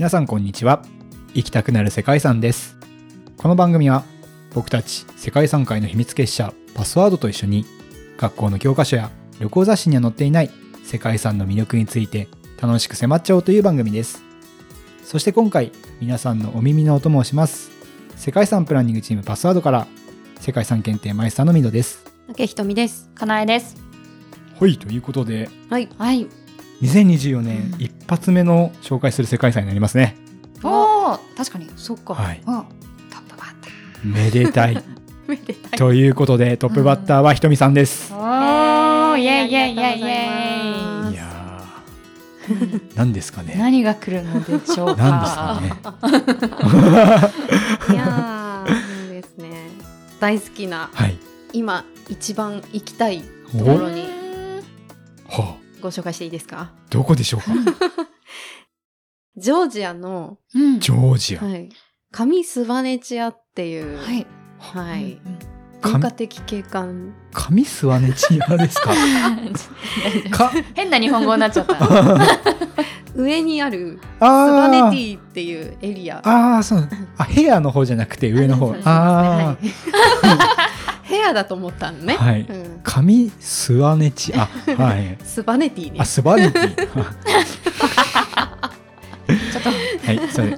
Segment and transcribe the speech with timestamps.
[0.00, 0.82] 皆さんこんにちは
[1.34, 2.78] 行きたくなる世界遺産です
[3.36, 4.02] この番組は
[4.54, 7.66] 僕たち世界遺産界の秘密結社パスワードと一緒に
[8.16, 10.50] 学校の教科書や旅行雑誌には載っていない
[10.84, 12.28] 世界遺産の魅力について
[12.62, 14.24] 楽しく迫っちゃおうという番組です
[15.04, 17.70] そして今回皆さんのお耳のお供をします
[18.16, 19.86] 世界遺産プランニングチームパスワードから
[20.40, 23.10] 世界遺産検定マイスターのミドです竹ひとみです。
[23.14, 23.76] かなえです。
[24.58, 25.90] はいということではい。
[25.98, 26.26] はい。
[26.82, 30.16] 2024年うん一発目の紹介する世界遺産になりますね
[30.62, 31.70] おお、確かに。
[31.76, 32.14] そっか。
[32.14, 32.62] はいおトッ
[33.30, 33.70] プバッタ
[34.04, 34.74] めでたい
[35.26, 35.78] めでたい。
[35.78, 38.16] ということでトップバッターはひとみさんです、ー。
[38.16, 41.12] おお、イェイイェイイェイイありがとうございェイ。
[41.12, 45.02] いやー何ですかね何が来るのでしょうか。
[45.02, 46.20] 何ですかね
[47.94, 48.72] いやー、そ
[49.06, 49.70] うですね。
[50.18, 51.16] 大好きな、はい
[51.52, 54.19] 今一番行きたいとこおろにはあ
[55.80, 56.72] ご紹介していいですか？
[56.90, 57.46] どこでしょうか？
[59.36, 60.80] ジョージアの、うん。
[60.80, 61.68] ジョージア、はい。
[62.12, 64.26] 上スバネチアっていう、はい。
[64.58, 65.18] はい。
[65.82, 67.14] 文化的景観。
[67.32, 68.90] 上諏訪ネチアですか？
[70.30, 70.52] か？
[70.74, 71.78] 変な日本語になっちゃった。
[73.16, 76.20] 上にあるスバネティっていうエリア。
[76.24, 76.88] あーそう。
[77.16, 78.66] あヘアの方じゃなくて上の方。
[78.68, 78.86] そうです。
[78.86, 79.70] ねあはい
[81.30, 82.14] ヘアだと思ったのね。
[82.16, 82.42] はい。
[82.42, 82.80] うん。
[82.82, 84.32] あ上諏訪ネチ。
[84.34, 85.18] ア はい。
[85.22, 85.98] スバネティね。
[86.00, 86.04] あ。
[86.04, 86.76] スバネティ。
[86.76, 89.70] ちょっと。
[89.70, 90.50] はいそれ。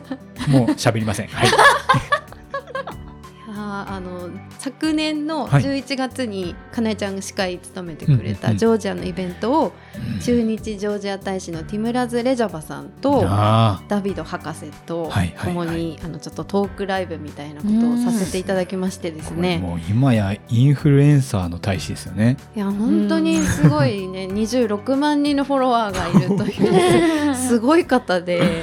[0.48, 1.28] もう喋りません。
[1.28, 1.50] はい。
[3.54, 4.28] あーあの
[4.62, 5.62] 昨年のはい。
[5.62, 9.72] 11月にかなえちゃんが司会務めてくれたジョージアのイベントを
[10.22, 15.10] 駐日ジョージア大使のティムラズ・レジャバさんとあダビド博士と
[15.42, 19.58] 共にあのちょっとトークライブみたいなことをさせていただきましてですね。
[19.58, 22.36] もう今やインフルエンサーの大使ですよね。
[22.54, 24.26] いや本当にすごいね。
[24.32, 27.34] 26万人のフォロワーがいるという。
[27.34, 28.62] すごい方で。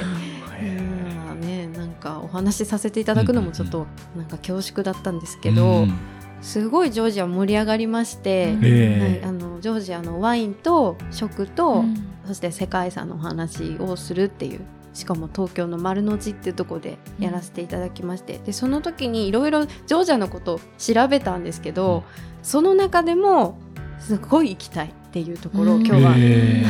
[2.30, 3.86] 話しさせていただくのもちょっと
[4.16, 5.98] なんか恐縮だったんですけど、うん
[6.42, 8.64] すごいジョージア盛り上がりまして、うん。
[8.64, 9.20] ええ。
[9.22, 11.94] はい、あのジョージアのワインと食と、うん。
[12.24, 14.60] そして世界遺産のお話をするっていう
[14.92, 22.04] しかも東京の丸の内っていうところでやらせていただきまして、でその時にいろいろジョージアのことを調べたんですけど、
[22.42, 23.58] その中でも
[23.98, 25.86] すごい行きたいっていうところをうん。
[25.86, 26.64] 今日は、え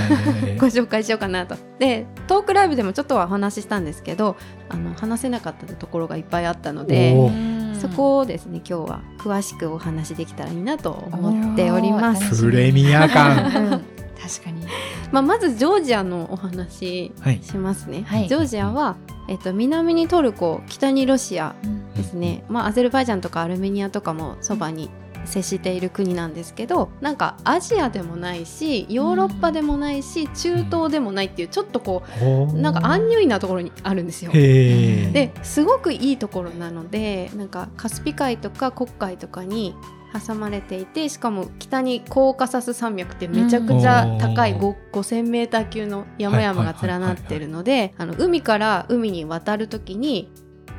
[0.56, 0.56] ー。
[0.58, 1.56] ご紹介しようかなと。
[1.78, 4.36] でトークライブでもちょっとはお話ししたんですけど
[4.68, 12.42] あの話せなかったところがいっぱいあったのでおそこをですね今日は詳しくお話できたらいいなと思っております。
[12.42, 13.36] プレミア感。
[13.46, 13.80] うん。
[14.20, 14.66] 確かに。
[15.12, 18.04] まあ、まずジョージアのお話はいしますね。
[18.06, 18.28] はい。
[18.28, 18.96] ジョージアは、
[19.28, 21.54] えっと、南にトルコ北にロシア
[21.96, 24.90] ですね、まあ、アゼルバイジャンとかアルメニアとかもそばに
[25.24, 34.32] 接している国なんですけどなんかアジアでもないしヨーロッパでもないし、中東でもないっていうちょっとこうなんかアンニュイなところにあるんですよ。
[34.32, 39.74] ですごくいいところなのでなんかカスピ海とか黒海とかに
[40.12, 50.32] 挟まれていてしかも北にコーカサス山脈ってめちゃくちゃ高いうん5 5000メーター級の山々が連なってるので海から海に渡る時に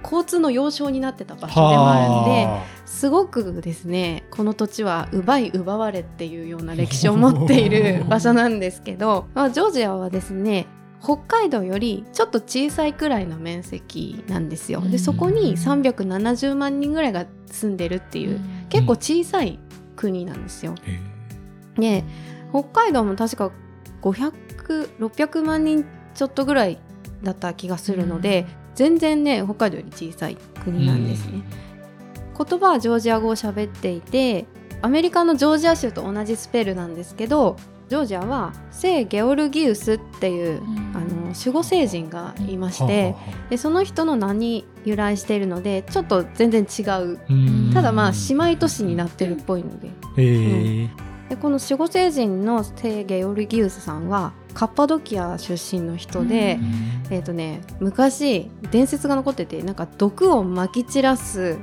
[0.03, 10.67] 交通の要衝になってた場所でもあるんですごくですねこの土地は奪い奪われっていうような歴史を持っている場所なんですけど、 まあ、ジョージアはですね
[11.01, 14.81] 北海道よりちょっと小さいくらいの面積なんですよ。
[14.81, 18.39] でそこに370万人ぐらいが住んでるっていう
[18.69, 19.59] 結構小さい
[19.95, 20.75] 国なんですよ。
[20.85, 20.99] へ
[21.79, 22.03] で
[22.51, 23.51] 北海道も確か
[24.01, 26.79] 500600万人ちょっとぐらい
[27.23, 28.45] だった気がするので、
[28.75, 31.41] 全然ね北海道より小さい国なんですね。
[32.37, 34.45] 言葉はジョージア語を喋っていて
[34.81, 37.55] アメリカのジョージア州と同じスペルなんですけど
[37.89, 40.91] ジョージアは聖ゲオルギウスっていう、うん。
[40.95, 46.89] あの守護聖人がいまーして、はあはでその人の名に由来しているのでちょっと全然違う。
[46.91, 47.71] あうん。
[47.73, 49.89] ただまあ姉妹都市になってるっぽいので。
[51.29, 56.59] でこの守護聖人の聖ゲオルギウスさんはカッパドキア出身の人で、
[57.09, 61.57] えっ、とね昔伝説が残っててなんか毒をまき散らす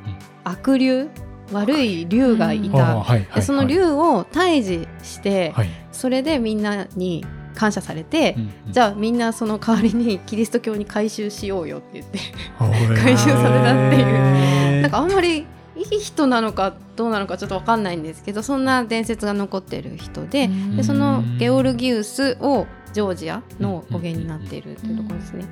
[0.45, 1.09] 悪竜
[1.53, 3.05] 悪い竜がいた、
[3.35, 5.69] でその竜を退治して、はい。
[5.93, 7.25] それでみんなに
[7.55, 12.19] 感謝されて、うんじゃあみんなその代わりにキリスト教に改宗しようよって言って
[12.59, 14.77] 回回収されたっていう。
[14.77, 22.67] いうなんかあんまりいい人なのかどうなのかちょっと分かんないんですけどそんな伝説が残ってる人ででそのゲオルギウスを
[22.99, 25.45] ジョージアの語源になっているっていうところですね。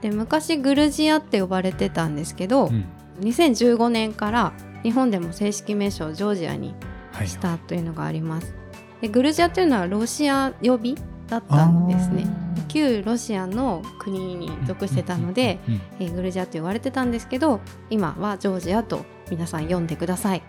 [0.00, 2.86] で昔グルジアって呼ばれてたんですけど、うん
[3.20, 4.52] 2015年から
[4.82, 6.74] 日本でも正式名称ジョージアに
[7.12, 8.54] はいしたというのがあります。
[9.00, 10.96] でグルジアというのはロシア呼び
[11.28, 12.26] だったんですね。
[12.66, 20.42] 旧ロシアの国に属してたので、うんえーグルジアと言われてたんですけど今はジョージアと皆さん読んでください。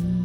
[0.00, 0.23] で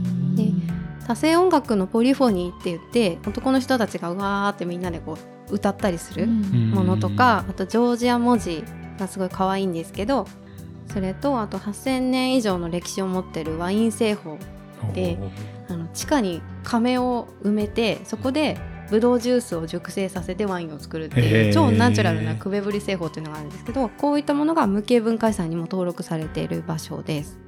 [1.10, 5.18] 多声音楽のポリフォニーって言って男の人たちがうわーってみんなでこ
[5.50, 8.64] う歌ったりするものとか、あとジョージア文字
[9.00, 10.28] がすごい可愛いんですけど
[10.94, 14.38] それとあと8,000年以上の歴史を持ってるワイン製法
[14.94, 15.18] で
[15.68, 18.60] あの地下に亀を埋めてそこで
[18.92, 27.40] ブドウジュースを熟成させてワインを作るっていう超ナチュラルなクベブリ製法っていうのがあるんですけどこういったものが無形文化遺産にも登録されている場所です。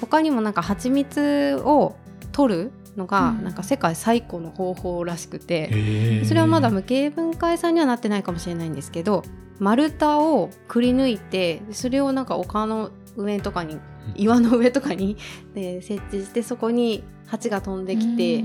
[0.00, 1.96] 他にもなんか蜂蜜を
[2.30, 3.44] 取るのがうん。
[3.44, 9.22] なんか世界最古の方法らしくて、それはまだ無形文化遺産にはなってないかもしれないんですけど
[9.58, 13.78] 丸太をくり抜いてそれをなんか丘の上とかに
[14.16, 15.16] 岩の上とかに
[15.54, 18.44] で設置してそこに蜂が飛んできて、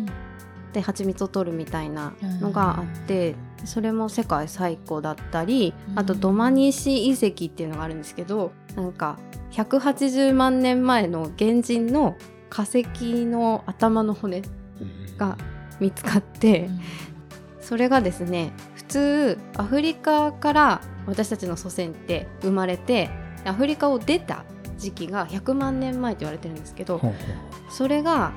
[0.74, 3.36] で蜂蜜を取るみたいなのがあって、
[3.66, 6.20] それも世界最古だったりあとうん。
[6.20, 9.18] ドマニシ遺跡っていうのがあるんですけどなんか
[9.52, 12.16] 180万年前の原人の
[12.50, 14.42] 化石の頭の骨
[15.18, 15.38] が
[15.80, 16.70] 見つかって。
[17.70, 23.12] それがですね普通アフリカから私たちの祖先って生まれて
[23.46, 24.44] アフリカを出た
[24.80, 27.00] 時期が100万年前と言われてるんですけど
[27.70, 28.32] それが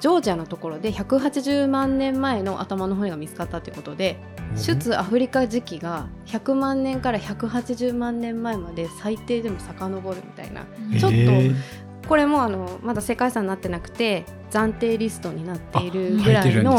[0.00, 4.16] ジョージアのところで180万年前の頭の骨が見つかったということで
[4.54, 10.64] う出アフリカ時期が100万年から180万年前まで最低でも遡るみたいな
[10.98, 16.76] ちょっとこれもあのまだ世界遺産になってなくて暫定リストになっているぐらいの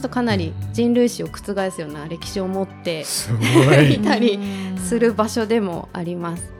[0.00, 3.04] とかなり人類史を覆すような歴史を持って
[3.90, 4.38] いたり
[4.78, 6.52] する場所でもあります。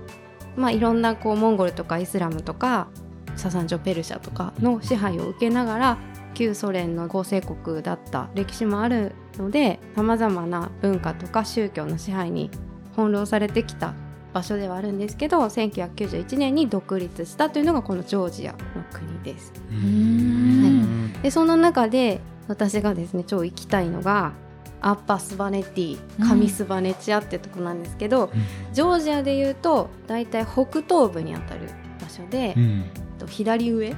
[0.56, 2.88] まあいろんなこうモンゴルとかイスラムとか
[3.36, 5.98] ササンジョペルシャとかの支配を受けながら
[6.34, 12.50] 旧ソ連の構成国だった歴史もあるのでさまざまな文化とか宗教の支配に
[12.96, 13.94] 翻弄されてきた
[14.32, 18.58] 場所ではあるんですけど1991年に独立したというのがこのジョージアの
[18.92, 19.52] 国です。
[19.70, 21.12] うん。
[21.22, 24.32] でその中で私がですね超行きたいのが
[24.80, 28.30] アッパスバネティカミスバネチアってとこなんですけど、
[28.72, 31.68] ジョージアでいうと大体北東部にあたる
[32.00, 32.84] 場所で、うん。
[33.18, 33.94] と左上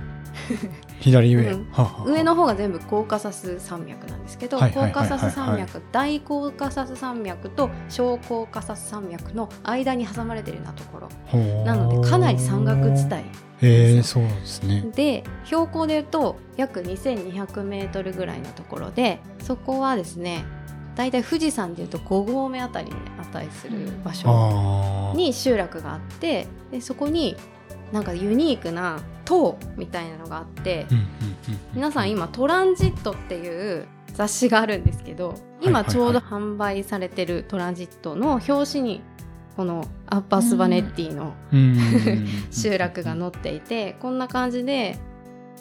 [1.01, 1.67] 左上、うん。
[2.05, 11.65] 上の方が全部コーカサス山脈なんですけど、コーカサス山脈大コーカサス山脈と小コーカサス山脈の間に挟まれているようなところ。
[11.65, 13.17] なのでかなり山岳地帯。
[13.63, 14.85] へえそうですね。
[14.95, 20.45] で標高でいうと約2200メートルぐらいのところでそこはですね
[20.97, 27.37] だいたい富士山でいうと5合目あたりに値する場所に集落があってでそこに
[27.95, 30.85] なんかユニークな塔みたいなのがあって
[31.75, 39.01] 皆さん今「トランジット」っていう雑誌があるんですけど今ちょうど販売されてるトランジットの表紙に
[39.57, 44.99] このアッパースバネッティのうん集落が載っていてこんな感じで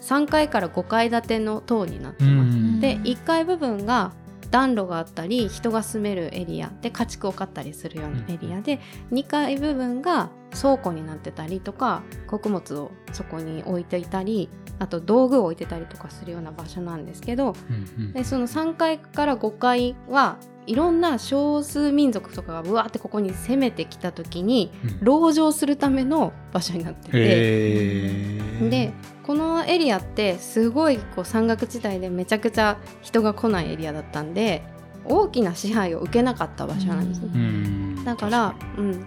[0.01, 2.57] 3階から5階建ての塔になってます。
[2.57, 4.11] うんで1階部分が
[4.53, 8.79] 暖炉があったり人が住めるエリアで家畜を飼ったりするようなエリアで
[9.11, 18.13] 2階部分が倉庫になってたりとか穀物をそこに置いていたりあと道具を置いてたりとかするような場所なんですけどうんうん。
[18.13, 24.99] でその3階から5階はいろんな少数民族とかがぶわーってここに攻めてきた時にうん。
[24.99, 27.09] 籠城するための場所になってて。
[27.13, 28.32] へー
[28.69, 28.93] で
[29.23, 34.63] このエリアってすごいこう山岳地帯でめちゃくちゃ人が来ないエリアだったんで
[35.05, 37.29] 大きな支配を受けなかった場所なんですね。
[37.33, 38.03] うん。
[38.05, 39.05] だから、うん、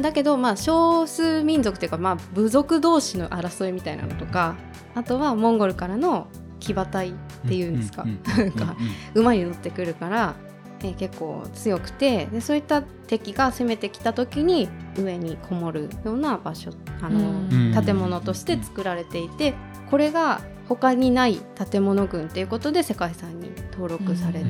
[0.00, 4.56] だけどまあ少数民族っていうかまあ部族同士の争いみたいなのとか
[4.94, 6.28] あとはモンゴルからの
[6.60, 7.12] 騎馬隊っ
[7.48, 8.76] ていうんですか、うんなんか
[9.14, 10.36] 馬に乗ってくるから、
[10.84, 16.70] えー結構強くてでそういった敵が攻めてきた時に上にこもるような場所
[17.00, 17.34] あの、う
[17.80, 17.84] ん。
[17.84, 19.54] 建物として作られていて
[19.90, 21.38] これが他にない
[21.70, 24.46] 建物群っていうことで世界遺産に登録されて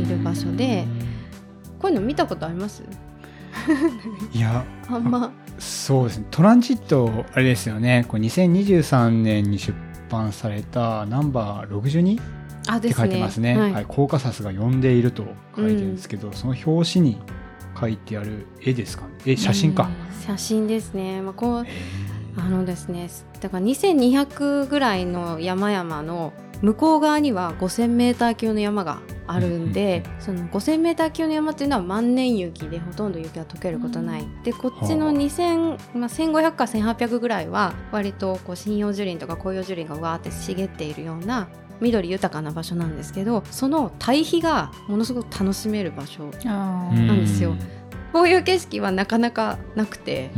[0.00, 0.86] いる場所で
[1.78, 2.82] こういうの見たことあります？
[4.32, 5.32] いやあんま。
[5.58, 6.26] そうですね。
[6.30, 8.04] トランジットあれですよね。
[8.08, 9.74] こう2023年に出
[10.08, 12.18] 版されたナンバー62
[12.76, 13.58] って書いてますね。
[13.58, 13.72] はい。
[13.72, 15.24] はい、コーカサスが呼んでいると
[15.56, 17.20] 書いてるんですけど、その表紙に
[17.78, 19.10] 書いてある絵ですかね。
[19.26, 19.88] え写真か、
[20.26, 21.68] 写真ですね、まあ、こうへ
[22.36, 23.08] あのですね
[23.40, 35.14] だから2200ぐらいの山々の向こう側には 5000m 級の山があるんで、その 5000m 級の山っていうのは万年雪でほとんど雪が溶けることない、でこっちのはあ。
[35.14, 41.48] 2000、まあ、1500か1800ぐらいは割とこう針葉樹林とか紅葉樹林がわーって茂っているような
[41.80, 47.54] 緑豊かな場所なんですけどその対比がものすごく楽しめる場所なんですよ。
[48.12, 50.30] こういう景色はなかなかなくて。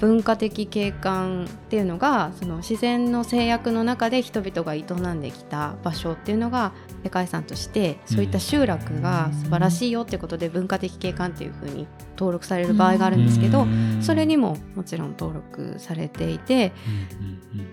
[0.00, 4.80] 文化的景観っていうのがその自然の制約の中で人々が営
[5.14, 13.66] んできた場所っていうのが世界遺産としてそういった集落が素晴らしいよっていうことで文化的景観っていうふうに登録される場合があるんですけど
[14.00, 16.72] それにももちろん登録されていて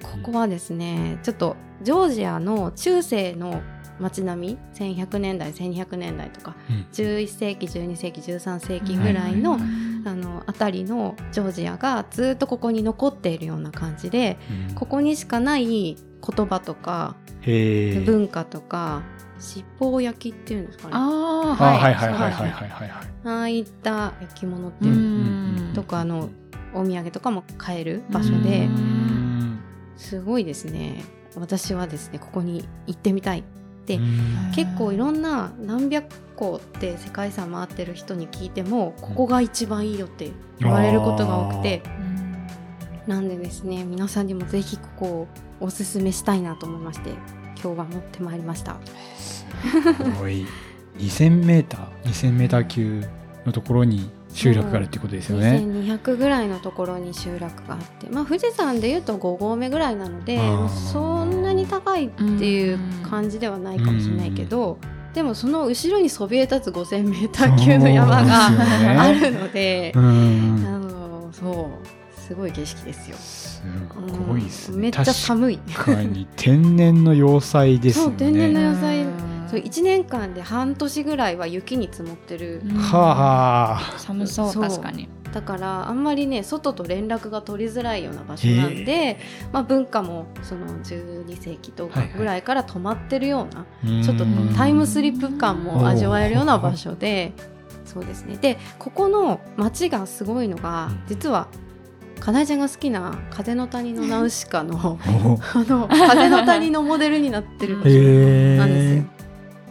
[0.01, 3.61] ここはですねちょっとジョージアの中世の
[3.99, 6.55] 街並み1100年代1200年代とか
[6.93, 14.37] 11世紀12世紀13世紀ぐらいの,、あの辺りのジョージアがずっとここに残っているような感じで
[14.75, 19.03] ここにしかない言葉とか文化とか
[19.39, 20.93] 七宝焼きっていうんですかね。
[20.95, 22.91] あ、はい、はいはいはいはいはいはい
[23.25, 25.73] ああいった焼き物っていう。
[25.73, 26.29] とかの
[26.73, 28.67] お土産とかも買える場所で。
[29.95, 31.03] すごいですね。
[31.35, 33.43] 私はですねここに行ってみたいっ
[33.85, 33.99] て。
[34.55, 41.83] 結構いろんな何百個って世界遺産回ってる人に聞いてもここが一番いいよって言われることが多くて。
[43.07, 45.27] なんでですね皆さんにもぜひここを
[45.67, 47.11] おすすめしたいなと思いまして
[47.61, 48.77] 今日は持ってまいりました。
[49.23, 49.45] す
[50.19, 50.45] ごい。
[50.97, 53.03] 2000メーター？2000メーター級
[53.45, 55.57] のところに集落があるってことですよね。
[55.63, 58.07] 2200ぐらいのところに集落があって。
[58.09, 60.39] まあ富士山でいうと5合目ぐらいなので
[60.91, 64.77] そんなに高いっていう感じではないかもしれないけど
[65.13, 68.87] でもその後ろにそびえ立つ 5000m 級の山がね。
[68.99, 70.65] あるのでう、ん。
[70.67, 73.17] あのそうすごい景色ですよ。
[74.07, 74.75] すごいですね。
[74.75, 75.57] うんめっちゃ寒い。
[75.57, 78.09] 確かに天然の要塞ですよね。
[78.11, 79.13] そう天然の野菜うん。
[79.49, 83.99] そう1年間で半年ぐらいは雪に積もってる、うんはあ。
[83.99, 84.63] 寒そうそう。
[84.63, 85.07] 確かに。
[85.33, 89.19] だからあんまりね外と連絡が取りづらいような場所なんで、
[89.51, 97.33] まあ、文化もその12世紀とかぐらいから止まってるような、ちょっとうんタイムスリップ感も味わえるような場所で
[97.85, 98.37] そうですね。
[98.37, 101.03] でここの街がすごいのがうん。
[101.07, 101.47] 実は
[102.19, 107.75] かなえちゃんが好きな「風の谷のナウシカの」 おあの風の谷のモデルになってる。
[107.75, 109.03] なんですよ。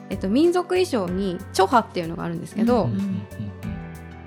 [0.08, 3.22] えっと、民族衣装にチョハっていうのがあるんですけど、うん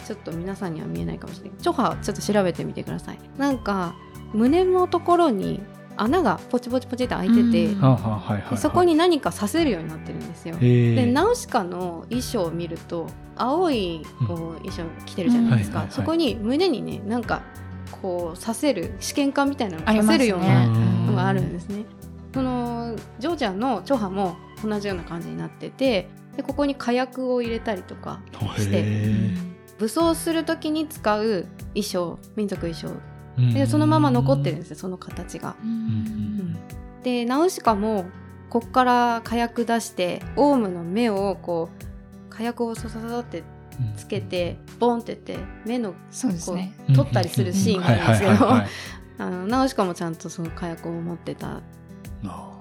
[0.05, 1.59] ちょっと皆さんには見えないかもしれない。
[1.61, 3.19] チョハちょっと調べてみてください。
[3.37, 3.93] なんか
[4.33, 5.61] 胸のところに
[5.97, 8.57] 穴がポチポチポチって開いてて、うん。
[8.57, 10.55] そこに何かさせるようになってるんですよ。
[10.57, 17.43] でナウシカの衣装を見ると青いこう衣装着てるじゃないですか、そこに胸にねなんか
[17.91, 21.85] こうさせる試験管みたいなのありますねさせるようなうんのがあるんですね。
[22.33, 28.21] そのジョージアのチョハも同じような感じになっててでここに火薬を入れたりとか
[28.57, 29.31] してへ
[29.79, 32.89] 武装する時に使う衣装民族衣装。
[33.39, 35.55] えでそのまま残ってるんですよその形が。
[35.63, 36.57] うん。
[37.03, 38.05] でナウシカも
[38.49, 43.43] こっから火薬出してオウムの目をこう火薬をさささって
[43.95, 46.73] つけてボンってって目のそうですね。
[46.77, 48.49] こう取ったりするシーンがあるんですけど
[49.25, 51.61] あのナウシカもちゃんとその火薬を持ってた
[52.25, 52.59] あ。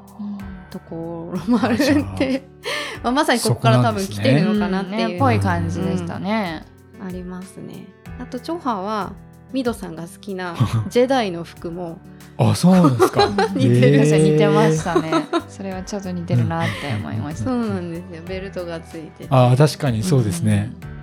[0.71, 2.49] ところもあるって
[3.03, 6.65] まあまさにここから多分来てるのかなっていう、ねっぽい感じでしたね。
[7.05, 7.87] ありますね。
[8.21, 9.13] あとチョハは
[9.53, 10.55] ミドさんが好きな
[10.91, 11.99] ジェダイの服も
[12.37, 13.29] あそうなんですか。
[13.55, 13.99] 似てる。
[13.99, 15.11] 確かに似てましたね。
[15.49, 18.23] それはちょっと似てるなって思いましたそうなんですよ。
[18.27, 19.27] ベルトがついてて。
[19.31, 20.98] あ確かにそうですね、そう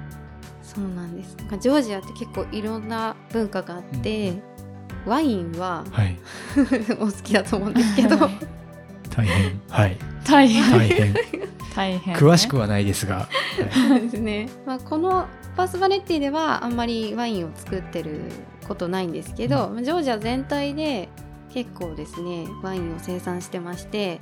[1.16, 1.36] なんです。
[1.38, 4.34] なんかジョージアって結構いろんな文化があって、
[5.06, 6.18] ワインははい。
[7.00, 8.18] お好きだと思うんですけど。
[9.16, 9.62] 大変。
[9.70, 9.98] はい。
[10.26, 10.72] 大変。
[10.72, 11.14] 大変。
[11.76, 12.14] 大変。
[12.14, 13.28] ね詳しくはないですが、
[13.90, 18.22] そうですね、まあ、このパースバレッティではあんまりワインを作ってる
[18.68, 21.10] ことないんですけど、まあジョージア全体で
[21.54, 24.20] 結構ですねワインを生産してまして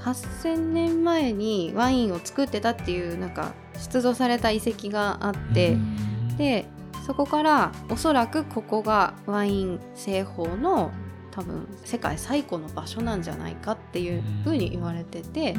[0.00, 6.36] 8000年前にワインを作ってたっていうなんか出土された遺跡があって、うん。
[6.36, 6.66] で
[7.06, 10.90] そこからおそらくここがワイン製法の
[11.30, 15.54] 多分世界最古の場所なんじゃないかっていうふうに言われてて、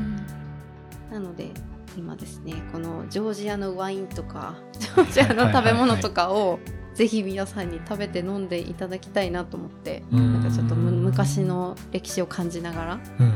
[1.10, 1.52] なので
[1.98, 6.60] 今ですねこのジョージアのワインとかジョージアの食べ物とかを
[6.98, 10.34] ぜひ皆さんに食べて飲んでいただきたいなと思ってうん。
[10.34, 13.36] なんかちょっとむ昔の歴史を感じながらうん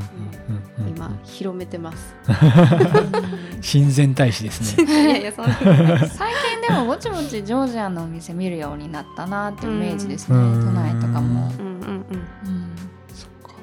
[0.89, 2.15] 今広めてます。
[3.61, 4.91] 親善大使ですね。
[4.91, 10.65] いやいやそんなことないです最近でもぼちぼちジョージアのお店見るようになったなっていうイメージですね、うん。
[10.65, 11.85] 都内とかも、うんうんうん。
[11.85, 12.05] うん。
[13.13, 13.53] そっか。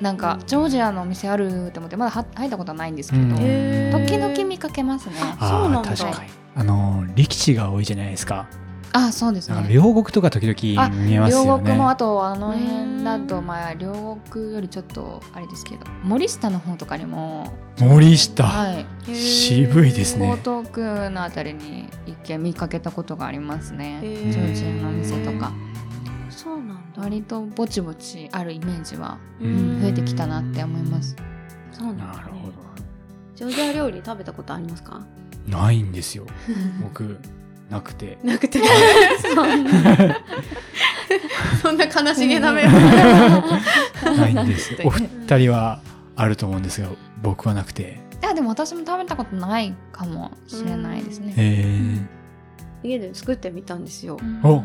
[0.00, 5.14] なんかジョージアのお店あるって思ってまだは入ったことはないんですけど、時々見かけますね。
[5.38, 5.90] そうなんだ。
[5.90, 6.30] あー確かに。
[6.56, 8.48] あの力士が多いじゃないですか
[8.96, 9.66] あそうですね。
[9.70, 11.46] 両国とか時々見えますよね。
[11.46, 19.14] 両国もあとあの辺だとうんまあ両国よりちょっとあれですけど森下の方とかにも森下、はい。
[19.14, 20.26] 渋いですね。
[20.26, 24.00] 江東区のあたりに一見見かけたことがありますね。
[24.02, 24.54] へジョー。
[24.54, 25.52] ジアのお店とか。
[26.30, 27.02] そうなんだ。
[27.02, 31.16] 割とぼちぼちあるイメージは増えてきたなって思います。
[31.72, 32.36] そうなんだ、ね、なるほ
[33.34, 35.02] ジョージア料理食べたことありますか？
[35.46, 35.58] ど。
[35.58, 36.26] ないんですよ。
[36.82, 37.18] 僕
[37.70, 38.18] なくて。
[38.22, 38.60] なくて。
[39.34, 39.70] そんな。
[41.62, 42.64] そんな悲しげな目。
[42.64, 44.76] をないんです。
[44.84, 45.08] お二
[45.38, 45.80] 人は
[46.14, 46.88] あると思うんですが、
[47.22, 48.00] 僕はなくて。
[48.22, 51.34] いやでも私も食べたことないかもしれないですね。
[51.36, 54.16] えー、家で作ってみたんですよ。
[54.20, 54.40] うん。
[54.44, 54.64] お。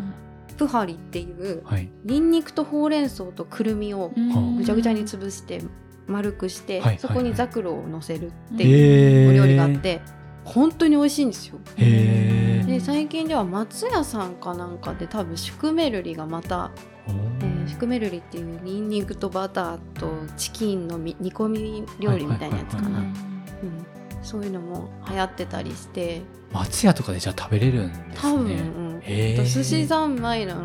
[0.57, 1.89] プハリっていうはい。
[2.05, 4.57] ニンニクとほうれん草とくるみをうん。
[4.57, 5.61] ぐちゃぐちゃに潰して
[6.07, 10.01] 丸くして、はいそこにザクロを乗せるっていうえー、お料理があって、
[10.43, 11.59] 本当に美味しいんですよ。
[11.77, 12.40] へ
[12.71, 16.71] で最近では松屋さんかなんかで多分シュクメルリがまた、
[17.07, 17.67] えー。
[17.67, 23.03] シュクメルリっていうニンニクとバターとチキンのみ煮込み料理みたいなやつかな、
[24.23, 26.21] そういうのも流行ってたりして。
[26.53, 28.53] 松屋とかでじゃあ食べれるんです多分、ね。
[28.55, 28.99] うん。
[29.03, 29.37] へー。
[29.37, 30.55] と寿司三昧の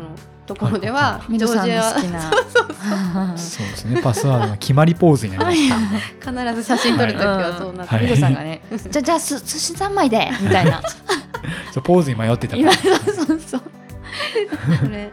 [0.45, 3.37] ところでは、ミルさんのジョー好きな。
[3.37, 4.01] そうですね。
[4.01, 5.77] パスワードの決まりポーズになりま
[6.23, 8.17] 必ず写真撮るときはそうなって、はい。
[8.17, 10.81] さんがねじゃあじゃあす寿司三昧でみたいな。
[10.81, 10.89] た。
[11.71, 12.73] そうポーズに迷ってたから。
[12.73, 13.61] 今そうそうそう。
[14.79, 15.11] それ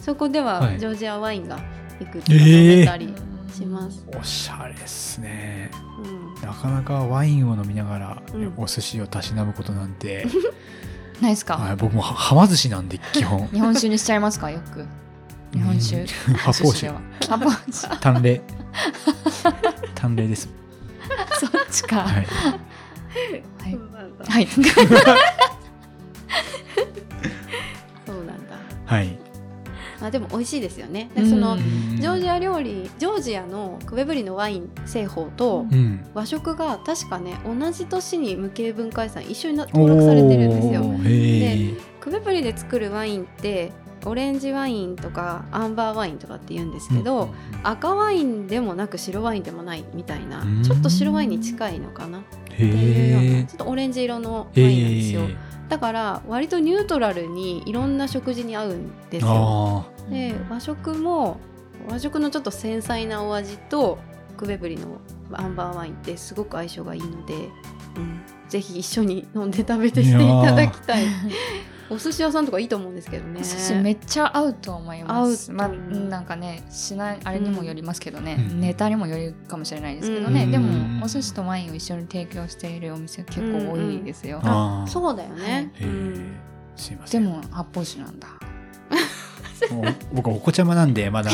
[0.00, 0.78] そこでははい。
[0.78, 1.58] ジョージアワインが
[2.00, 3.14] いくつか飲めたり
[3.52, 5.70] します、おしゃれですね。
[6.02, 6.08] う
[6.42, 6.46] ん。
[6.46, 8.52] なかなかワインを飲みながら、うん。
[8.56, 10.26] お寿司をたしなむことなんて、
[11.22, 13.48] ないですか、はい、僕もははま寿司なんで基本。
[13.52, 14.50] 日本酒にしちゃいますか？
[14.50, 14.86] よく。
[15.52, 16.00] 日本酒。
[16.00, 16.06] うん。
[16.34, 16.88] 発泡酒。
[16.88, 17.96] 発泡酒。
[18.00, 18.42] 淡麗。
[19.94, 20.48] 淡麗です。
[21.38, 22.02] そっちか。
[22.02, 22.26] はい
[24.18, 24.26] だ。
[24.26, 24.46] はい。
[24.46, 24.64] そう
[28.24, 28.56] なんだ。
[28.84, 29.18] はい。
[30.02, 31.08] あでも美味しいですよね。
[31.14, 31.96] でその、うん。
[31.96, 36.04] ジョージア料理ジョージアのクベブリのワイン製法とうん。
[36.14, 40.82] 和食が確かね同じ年に無形文化遺産一緒にな登録されてるんですよ。
[40.82, 43.72] おーへえクベブリで作るワインって
[44.06, 50.62] オレンジワインとかアンバーワインとかって言うんですけど、赤ワインでもなく白ワインでもないみたいなうん。
[50.62, 55.22] ちょっと白ワインに近いのかなっていうようへなちょっとオレンジ色のワえインなんですよ、
[55.68, 59.86] だから割とニュートラルにいろんな食事に合うんですよ。
[59.88, 61.38] あで和食も
[61.88, 63.98] 和食のちょっと繊細なお味と
[64.36, 65.00] クベブリの
[65.32, 71.04] アンバーワインってすごく相性がいいので、うん、ぜひ一緒に飲んで食べてしていただきたい
[71.94, 73.40] お寿司屋さんとかいいと思うんですけどね。
[73.40, 75.52] お寿司めっちゃ合うと思います。
[75.52, 78.60] まあ、なんかね、しない、あれにもよりますけどね、うん。
[78.60, 80.50] ネタにもよるかもしれないですけどね、うん。
[80.50, 84.40] でも、お寿司とワインを一緒に提供しているお店結構多いですよ。
[84.42, 84.90] あー。
[84.90, 86.36] そうだよね、へうん。
[86.76, 87.22] えすいません。
[87.22, 88.28] でも、発泡酒なんだ。
[89.70, 91.30] もう僕お子ちゃまなんでまだ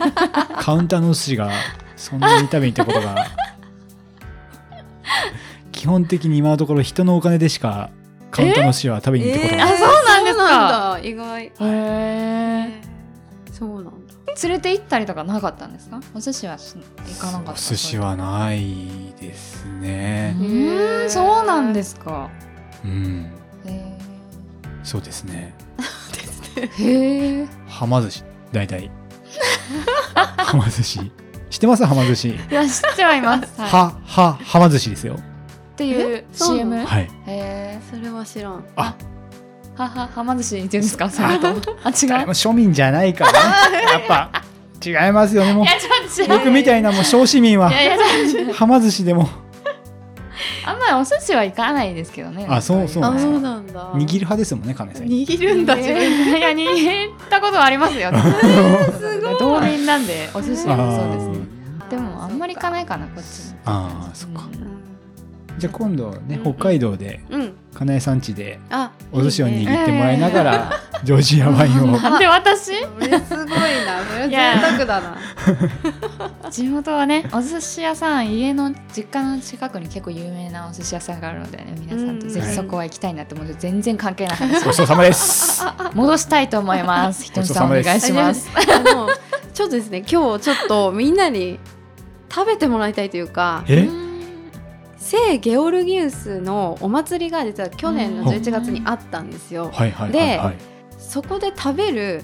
[0.58, 1.50] カウンターのお寿司が
[1.94, 3.26] そんなに食べに行ったことが。
[5.70, 7.90] 基本的に今のところ人のお金でしか
[8.38, 9.56] カウンターのお寿司は食べに行ったこと。
[9.56, 11.00] がない、あそうなんですか。
[11.02, 11.44] 意外。
[11.44, 12.82] へえ。
[13.52, 13.90] そうなんだ。
[14.40, 16.00] 連れて行ったりとかなかったんですか？
[16.14, 17.52] お寿司はし行かなかった？
[17.52, 20.36] お寿司はないですね。
[20.38, 22.30] うーんそうなんですか。
[22.84, 23.32] うん。
[23.66, 23.98] へ
[24.84, 25.54] そうですね。
[26.56, 28.22] えへえはま寿司。
[28.52, 28.90] 大体。
[30.14, 31.00] はま寿司。
[31.50, 31.84] 知ってます？
[31.84, 32.28] はま寿司。
[32.28, 33.60] いや知ってはいます。
[33.60, 33.70] はい。
[33.70, 35.16] はははま寿司ですよ
[35.78, 37.08] っていう CM へはい。
[37.28, 38.64] えそれは知らん。
[38.74, 38.96] あ。
[39.76, 41.08] はははま寿司って言うんですか？
[41.08, 41.36] その後
[41.84, 42.30] あ違う？
[42.34, 43.38] 庶民じゃないからね。
[43.92, 44.42] やっぱ。
[44.84, 45.66] 違いますよねもう。
[46.28, 47.70] 僕みたいなもう小市民は。
[47.70, 49.28] はま寿司でも。
[50.66, 52.44] あんまりお寿司は行かないですけどね。
[52.50, 53.92] あそうそうあそうなんだ。
[53.92, 55.06] 握る派ですもんね金井さん。
[55.06, 58.10] 握るんだ自分いや握ったことはありますよ。
[58.98, 61.38] すごい道民なんでお寿司そうですね。
[61.88, 61.90] ー。
[61.90, 64.42] でもあんまり行かないかなこっちにあーそっか。
[64.52, 64.78] うん
[65.58, 67.54] じゃあ今度ねうん北海道でうん。
[67.74, 71.86] 金井さん家であお寿司を握ってもらいながら ジョージアワインを。
[72.00, 72.72] なんで私？
[72.72, 74.02] すごいな。
[74.10, 75.16] それ贅沢だな。
[76.50, 84.36] 地元はねお寿司屋さん家の実家の近くに結構有名なお寿司屋さんがあるのでね皆さんとぜひそこは行きたいなって思うと全然関係ない。
[84.36, 85.62] 話ごちそうさまです。
[85.94, 87.22] 戻したいと思います。
[87.22, 88.48] ひとみさんお願いします。
[88.56, 89.08] あの
[89.54, 91.60] ちょっとですね今日ちょっとみんなに
[92.32, 93.88] 食べてもらいたいというかえ？
[95.08, 98.28] 聖ゲオルギウスのお祭りが実は去年のうん。
[98.28, 99.70] 11月にあったんですよ。
[99.72, 100.56] はいはいはいはい。
[100.98, 102.22] そこで食べる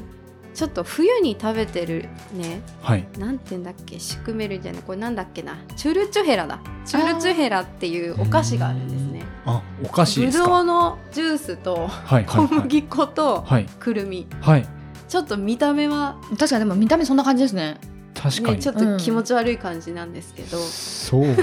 [0.53, 3.07] ちょっと冬に食べてるねはい。
[3.19, 6.61] なんて言うんだっけシュクメルじゃないこれなんだっけなチュルチュヘラだ。
[6.85, 9.25] チュルチュヘラっていうお菓子があるんですね。
[9.47, 10.47] あお菓子でぶすか。
[10.47, 13.65] どうのジュースとはい小麦粉とはい。
[13.65, 14.27] くるみ。
[14.43, 14.67] はい。
[15.09, 17.79] ちょっと見た目は、確かにでも見た目そんな感じですね。
[17.81, 17.81] ね、
[18.15, 21.37] 確かに、ちょっと気持ち悪い感じなんですけど、そう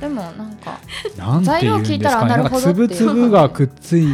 [0.00, 0.80] でもなんか
[1.42, 2.88] 材料聞いたらなるほどっていう。
[2.88, 4.06] つぶつぶがくっつい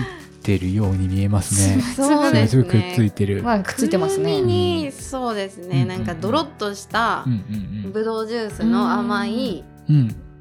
[0.43, 1.83] てるように見えますね。
[1.83, 4.41] そうですつぶつぶくっついねてる、まあくっついてますね。
[4.41, 7.33] にそうですね、うんなんかドロッとしたうん
[7.85, 9.65] うんぶどうジュースの甘い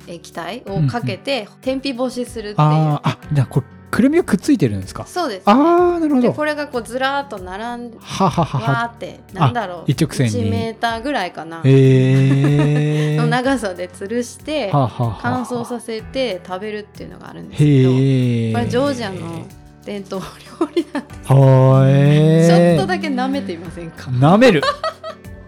[0.07, 5.05] 液体をかけて天日干しするっていう、あーあじゃあこれくるみがくっついてるんですか？
[5.07, 6.27] そうです、あね、ーなるほど。
[6.29, 9.83] でこれがこうずらーっと並んではははわってなんだろう。
[9.87, 10.47] 一直線に。
[10.47, 15.19] 1メーターぐらいかな、へえ の長さで吊るしてはははは。
[15.21, 18.01] 乾燥させて食べるっていうのがあるんですけどこれ
[18.69, 19.45] ジョージアの
[19.85, 20.21] 伝統
[20.61, 24.09] 料理なんではえちょっとだけ舐めていませんか？
[24.11, 24.61] 舐める？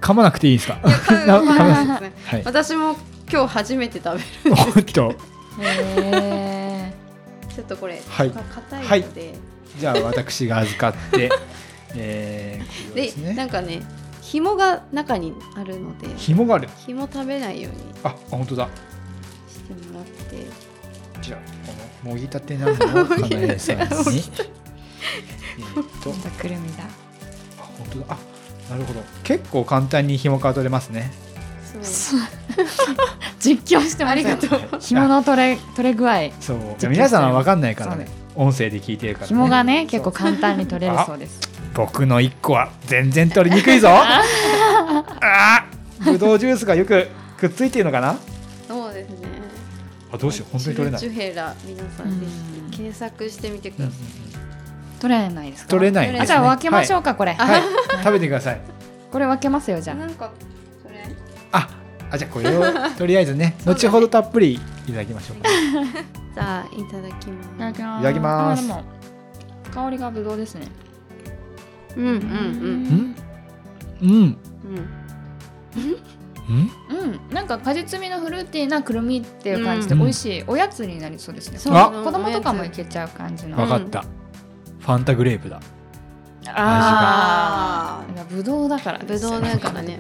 [0.02, 0.80] 噛まなくていいですか？
[1.28, 2.14] な噛まなですね。
[2.26, 2.42] はい。
[2.44, 2.96] 私も
[3.32, 5.14] 今日初めて食べるおっと。
[5.60, 6.61] へ
[7.62, 8.32] ちょっとこれはい。
[8.32, 9.34] 硬いので、
[9.80, 11.30] じゃあ私が預かって
[11.96, 13.34] えーでね。
[13.36, 13.82] なんかね
[14.22, 16.70] 紐が中にあるので紐がある。
[16.86, 18.68] 紐食べないようにあ本当だ。
[19.48, 20.46] してもらって。
[21.22, 21.74] じゃあこ
[22.08, 23.84] のもぎたてなのをかなえさんに。
[23.86, 26.12] えーっと。
[26.14, 26.84] ーくるみだ。
[27.60, 28.06] あ本当だ。
[28.10, 29.02] あなるほど。
[29.24, 31.12] 結構簡単に紐から取れますね
[33.40, 34.60] 実況してますありがとう。
[34.80, 36.30] 紐の取れ取れ具合。
[36.40, 36.58] そう。
[36.90, 38.08] 皆さんは分かんないからそうね。
[38.36, 39.28] 音声で聞いてるからね。
[39.30, 39.88] 紐がねそう。
[39.92, 41.40] 結構簡単に取れるそうです。
[41.74, 43.90] 僕の一個は全然取りにくいぞ。
[45.22, 47.08] あーぶどうジュースがよく
[47.38, 48.16] くっついてるのかな？
[48.68, 49.16] そうですね。
[50.14, 50.52] あどうしよう。
[50.54, 51.00] 本当に取れない。
[51.02, 52.22] チュヘラ皆さん
[52.72, 54.02] 検索してみてくうんうんださ
[54.94, 55.00] うん。
[55.00, 55.70] 取れないですか？
[55.70, 56.22] 取れないですね。
[56.22, 57.34] あじゃあ分けましょううかこれ。
[57.34, 57.62] はい、はい。
[58.04, 58.62] 食べてください。
[59.12, 60.32] これ分けますよじゃい、なんか
[62.12, 62.64] あじゃあこれを
[62.98, 67.48] とりあえずね 後ほどたっぷりいただきましょうか、ね、 じゃあいただきます。
[67.48, 68.70] いただきます。
[69.74, 70.68] 香りがぶどうですね。
[71.96, 72.16] うんうんうん
[74.02, 74.06] うん。
[74.10, 74.38] うん？
[74.68, 74.92] うん。
[76.90, 83.56] うん、なんか果実味のフルーティーなくるみっていう感じで美味しい、おやつになりそうですね、う、子供とかもいけちゃう感じの。
[83.56, 84.04] 分かった、
[84.80, 85.62] ファンタグレープだ。
[86.48, 89.98] あなんかぶどうだからぶどうだからね、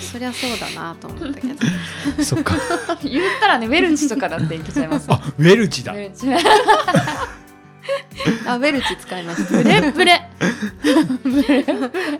[0.00, 1.54] そりゃそうだなと思ったけど。
[2.22, 2.54] そっか。
[3.02, 5.06] 言ったらねウェルチとかだっていけちゃいます。
[5.10, 5.92] あウェルチだ。
[5.92, 6.28] ウェルチ。
[8.46, 9.90] あベルチ使いましたブレ。
[9.90, 11.64] ブレ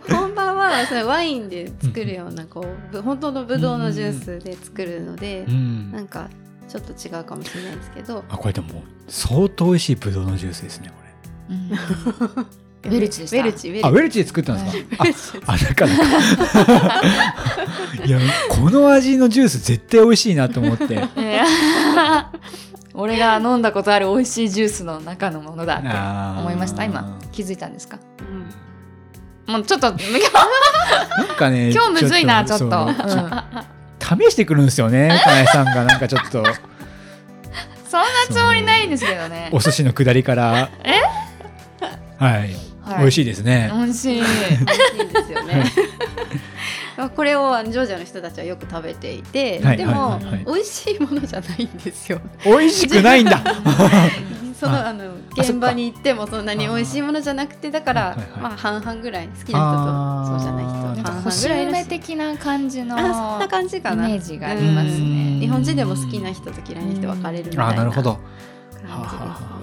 [0.09, 5.91] 本場はそれワインで作るようなこうぶ本当のぶどうのジュースで作るのでうん。
[5.91, 6.29] なんか
[6.67, 8.25] ちょっと違うかもしれないですけど。
[8.29, 11.03] あこれでも相当美味しいぶどうのジュースですねこ
[12.85, 13.37] ウェルチでした。
[13.37, 13.83] ベルチベルチ。
[13.83, 14.71] れあウェルチで作ったんで
[15.13, 15.91] すか、あだから。
[15.95, 17.01] か
[18.05, 18.19] いや
[18.49, 20.85] この味のジュース絶対美味しいなと思って。
[21.15, 22.25] えー
[22.95, 25.87] 俺が飲んだことある美味しいジュースの中のものだって
[26.39, 26.83] 思いました。
[26.83, 27.97] 今気づいたんですか？
[29.47, 29.53] うん。
[29.53, 29.97] もうちょっと なん
[31.35, 32.89] かね今日むずいなちょっと
[33.99, 39.49] 試してくるんですよねかなえさんがなんかちょっそんなつもりないんですけどね。
[39.51, 40.69] お寿司の下りから。
[42.19, 42.99] はい、はい。
[42.99, 44.15] 美味しいですね、美味しい。
[44.15, 45.65] いいんですよね。
[47.15, 49.77] これをジョージアの人たちはよく食べていて、はい。
[49.77, 50.23] でも、はい。
[50.25, 50.33] はい。
[50.33, 50.45] はい。
[50.45, 52.21] 美味しいものじゃないんですよ。
[52.45, 53.41] 美味しくないんだ。
[54.59, 61.85] そのあの現場に行ってもそんなに美味しいものじゃなくてだから、まあ半々ぐらい好きな人とそうじゃない人半々ぐ星らい。
[61.85, 64.07] 的な感じのあそんな感じかな。
[64.07, 65.35] イメージがありますうん。
[65.35, 68.13] ね日本人でも好きな人と嫌いな人分かれるみたいなあーなるほど。
[68.13, 69.59] 感じはあはあは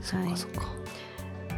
[0.00, 0.26] ですね。
[0.28, 0.36] はい。
[0.36, 0.83] そっかそっか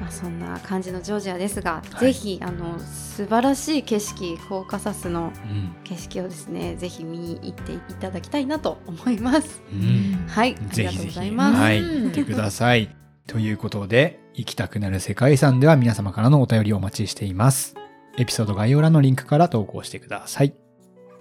[0.00, 2.00] まあ、そんな感じのジョージアですが、はい。
[2.00, 5.74] ぜひあの素晴らしい景色コーカサスのうん。
[5.84, 9.62] 景色をですねぜひ見に行っていただきたいなと思います。
[9.72, 10.26] うん。
[10.28, 11.56] はい、ありがとうございます。
[11.56, 11.80] はい。
[11.80, 12.94] うん見てください。
[13.26, 17.74] ということで行きたくなる世界遺産では皆様からのお便りをお待ちしています。
[18.18, 20.54] エピソード概要欄のリンクから投稿してください。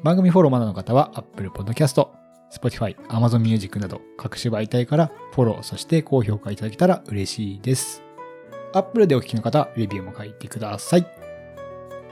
[0.03, 2.07] 番組フォローまだの方は Apple Podcast
[2.51, 8.04] Spotify、Amazon Music など各種媒体からフォロー、そして高評価いただけたら嬉しいです。
[8.75, 11.07] Apple でお聞きの方、レビューも書いてください。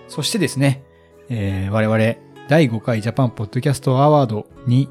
[0.07, 0.83] そしてですね、
[1.29, 1.97] えー我々
[2.47, 4.89] 第5回ジャパンポッドキャストアワードに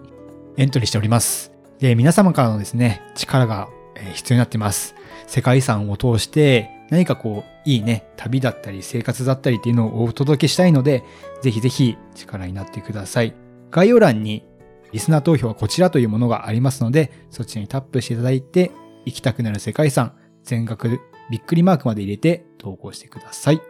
[0.57, 1.53] エントリーしております。
[1.79, 3.69] で、皆様からのですね、力が
[4.15, 4.95] 必要になってます。
[5.27, 11.03] 世界遺産を通して何かこう、いいね、旅だったり生活だったりっていうのをお届けしたいので、
[11.41, 13.35] ぜひぜひ力になってください。
[13.71, 14.45] 概要欄に
[14.93, 18.73] リスナー投票はこちらというものがありますので、そちらにタップしていただいて、
[19.07, 20.13] 行きたくなる世界遺産、
[20.45, 21.01] 全額
[21.33, 23.63] びっくりマークまで入れて投稿してください。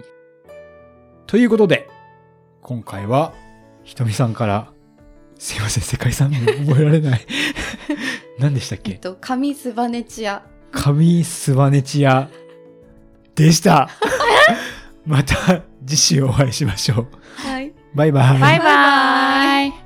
[1.29, 1.89] ということで、
[2.61, 3.33] 今回は、
[3.85, 4.73] ひとみさんから、
[5.39, 7.21] すいません、世界遺産も覚えられない。
[8.41, 8.93] 何でしたっけ？
[8.93, 12.29] えっと、上スバネチア上諏訪ネチ屋
[13.37, 13.89] でした。
[15.07, 17.09] また次週お会いしましょう。
[17.49, 18.41] はいバイバイ。
[18.41, 19.82] バイバイ